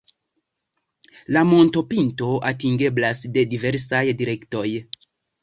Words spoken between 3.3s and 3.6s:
de